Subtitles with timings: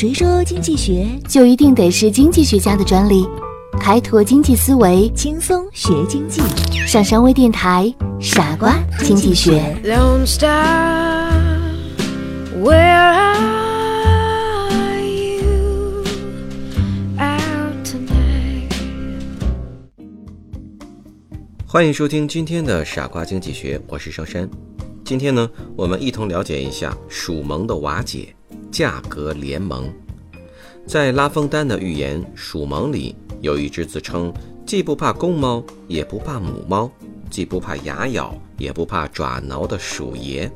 [0.00, 3.28] 谁说经济学就一定得是经济学家的专利？
[3.78, 6.40] 开拓经济思维，轻松学经济？
[6.86, 9.60] 上山微电台，傻瓜经济学。
[9.84, 11.30] Lone Star,
[12.62, 12.72] where
[14.70, 16.02] are you
[17.18, 18.72] out tonight?
[21.66, 24.48] 欢迎收听今天的傻瓜经济学，我是上山。
[25.04, 28.34] 今天呢，我们一同了解一下属盟的瓦解——
[28.70, 29.92] 价格联盟。
[30.86, 34.32] 在拉封丹的寓言《鼠盟》里，有一只自称
[34.66, 36.90] 既不怕公猫，也不怕母猫，
[37.28, 40.50] 既不怕牙咬，也不怕爪挠的鼠爷。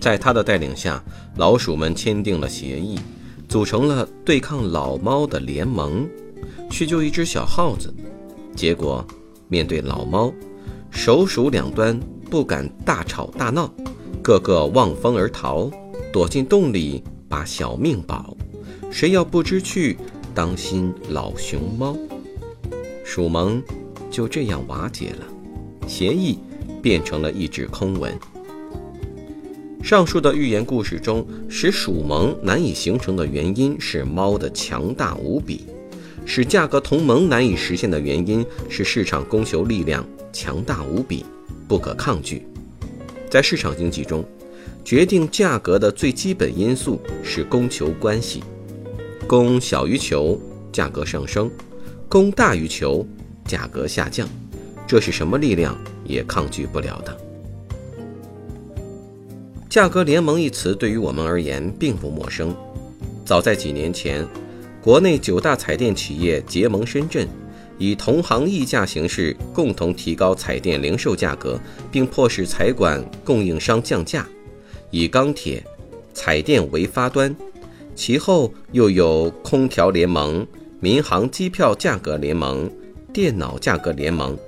[0.00, 1.02] 在他的带领下，
[1.36, 2.98] 老鼠们签订了协议，
[3.48, 6.08] 组成了对抗老猫的联盟，
[6.70, 7.92] 去救一只小耗子。
[8.54, 9.04] 结果，
[9.48, 10.32] 面对老猫，
[10.90, 11.98] 手鼠两端
[12.30, 13.72] 不敢大吵大闹，
[14.22, 15.70] 个个望风而逃，
[16.12, 18.36] 躲进洞里把小命保。
[18.90, 19.96] 谁要不知趣，
[20.34, 21.96] 当心老熊猫。
[23.02, 23.62] 鼠盟
[24.10, 25.26] 就这样瓦解了，
[25.88, 26.38] 协议
[26.82, 28.12] 变成了一纸空文。
[29.82, 35.62] 上述的寓言故事中，使鼠盟难以形成的原因是猫的强大无比，
[36.26, 41.24] 使价格同盟难以实现的原因是市场供求力量强大无比，
[41.66, 42.46] 不可抗拒。
[43.30, 44.22] 在市场经济中，
[44.84, 48.42] 决定价格的最基本因素是供求关系，
[49.26, 50.40] 供小于求，
[50.72, 51.48] 价格上升；
[52.08, 53.06] 供大于求，
[53.46, 54.28] 价格下降。
[54.86, 57.16] 这是什么力量也抗拒不了的。
[59.70, 62.54] 价格联盟一词对于我们而言并不陌生。
[63.24, 64.26] 早在几年前，
[64.82, 67.26] 国内九大彩电企业结盟深圳，
[67.78, 71.58] 以同行议价形式共同提高彩电零售价格，
[71.90, 74.26] 并迫使彩管供应商降价，
[74.92, 75.64] 以钢铁、
[76.14, 77.34] 彩电为发端。
[77.94, 80.46] 其后又有空调联盟、
[80.80, 82.70] 民航机票价格联盟、
[83.12, 84.38] 电脑价格联盟，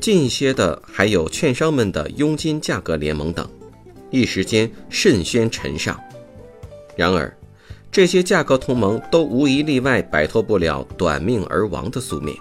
[0.00, 3.48] 近些的还有券商们的佣金价格联盟等。
[4.10, 5.98] 一时间甚嚣尘上。
[6.94, 7.34] 然而，
[7.90, 12.36] 这些价格同盟都无一例外摆脱不了短命而亡的宿命。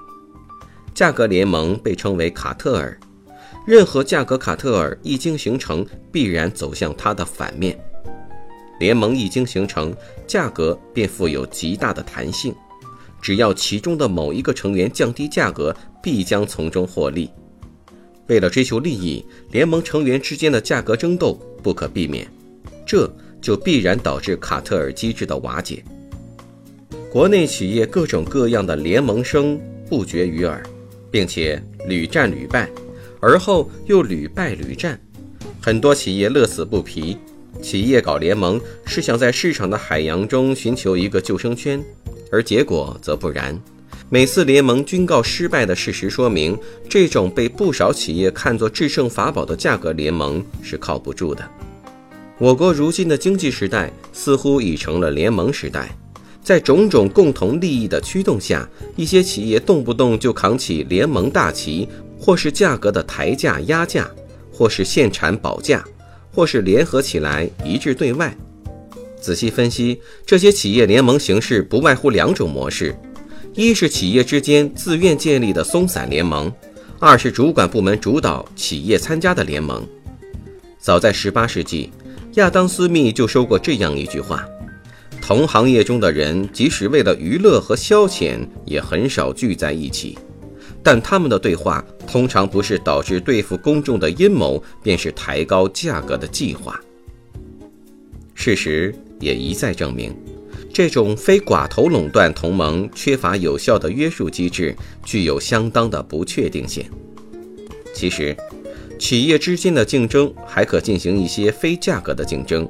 [0.94, 3.00] 价格联盟被称为卡特尔，
[3.66, 7.80] 任何价格卡特尔一经形成，必然走向它的反面。
[8.80, 9.96] 联盟一经形成，
[10.28, 12.54] 价格便富有极大的弹性，
[13.22, 17.30] 只要其中的某一个成员降低价格，必将从中获利。
[18.28, 22.28] 为了追求利益，联盟成员之间的价格争斗不可避免，
[22.86, 23.10] 这
[23.42, 25.84] 就必然导致卡特尔机制的瓦解。
[27.10, 30.62] 国内企业各种各样的联盟声不绝于耳，
[31.12, 32.70] 并且屡战屡败，
[33.24, 35.00] 而后又屡败屡战，
[35.62, 37.18] 很多企业乐此不疲。
[37.62, 41.82] 企业搞联盟是想在市场的海洋中寻求一个救生圈，
[42.30, 43.58] 而结果则不然。
[44.10, 46.58] 每次联盟均告失败的事实说明，
[46.90, 51.50] 这种被不少企业看作制胜法宝的价格联盟是靠不住的。
[52.38, 55.96] 我国如今的经济时代似乎已成了联盟时代，
[56.44, 58.68] 在种种共同利益的驱动下，
[58.98, 61.88] 一些企业动不动就扛起联盟大旗，
[62.24, 64.10] 或是价格的抬价压价，
[64.50, 65.84] 或是限产保价，
[66.32, 68.34] 或是联合起来一致对外。
[69.20, 72.96] 仔细分析，这些企业联盟形式不外乎两种模式。
[73.56, 76.50] 一是企业之间自愿建立的松散联盟，
[76.98, 79.86] 二是主管部门主导、企业参加的联盟。
[80.80, 81.92] 早在18世纪，
[82.36, 84.48] 亚当·斯密就说过这样一句话：
[85.22, 90.18] 同行业中的人，即使为了娱乐和消遣，也很少聚在一起，
[90.84, 96.80] 但他们的对话通常不是导致对付公众的阴谋，便是抬高价格的计划。
[98.34, 100.14] 事实也一再证明。
[100.74, 106.84] 这种非寡头垄断同盟缺乏有效的约束机制，具有相当的不确定性。
[107.94, 108.36] 其实，
[108.98, 112.68] 企业之间的竞争还可进行一些非价格的竞争，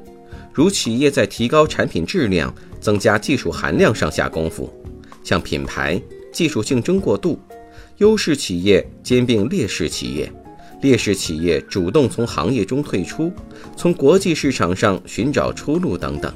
[0.52, 4.70] 如企业在提高产品质量、增加技术含量上下功夫，
[5.24, 5.98] 像品牌、
[6.30, 7.38] 技术竞争过度，
[7.98, 10.32] 优势企业兼并劣势企业，
[10.82, 13.32] 劣势企业主动从行业中退出，
[13.76, 16.32] 从国际市场上寻找出路等等。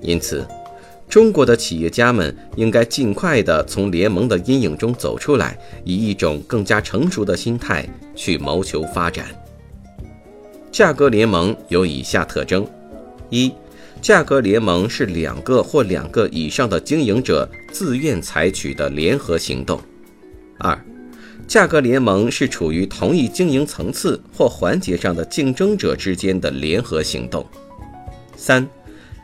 [0.00, 0.46] 因此，
[1.08, 9.26] 中国的企业家们应该尽快地从联盟的阴影中走出来，以一种更加成熟的心态去谋求发展。
[10.72, 12.66] 价格联盟有以下特征：
[13.30, 13.52] 一、
[14.02, 19.78] 价格联盟是两个或两个以上的经营者自愿采取的联合行动；
[20.64, 20.82] 二、
[21.46, 27.44] 价格联盟是处于同一经营层次或环节上的竞争者之间的联合行动；
[28.34, 28.66] 三、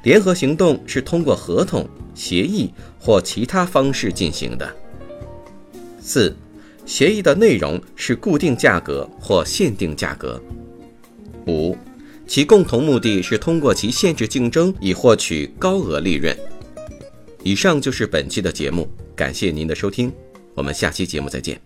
[0.02, 4.70] 联合行动是通过合同、协议或其他方式进行的。
[5.98, 6.36] 四、
[6.84, 10.38] 协议的内容是固定价格或限定价格。
[11.46, 11.74] 五、
[12.26, 16.36] 其共同目的是通过其限制竞争以获取高额利润。
[17.42, 20.12] 以上就是本期的节目，感谢您的收听，
[20.54, 21.60] 我们下期节目再见。